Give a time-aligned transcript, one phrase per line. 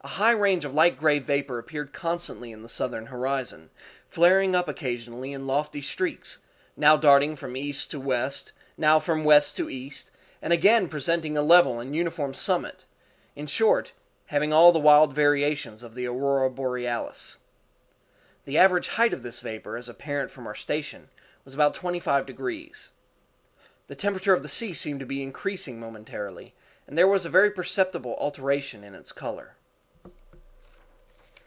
[0.03, 3.69] A high range of light gray vapor appeared constantly in the southern horizon,
[4.09, 6.39] flaring up occasionally in lofty streaks,
[6.75, 10.09] now darting from east to west, now from west to east,
[10.41, 13.93] and again presenting a level and uniform summit—in short,
[14.27, 17.37] having all the wild variations of the Aurora Borealis.
[18.45, 21.09] The average height of this vapor, as apparent from our station,
[21.45, 22.91] was about twenty five degrees.
[23.87, 26.53] The temperature of the sea seemed to be increasing momentarily,
[26.87, 29.55] and there was a very perceptible alteration in its color.